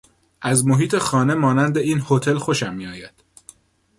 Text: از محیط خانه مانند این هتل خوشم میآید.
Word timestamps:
از 0.41 0.65
محیط 0.65 0.97
خانه 0.97 1.33
مانند 1.35 1.77
این 1.77 2.01
هتل 2.09 2.37
خوشم 2.37 2.73
میآید. 2.73 3.13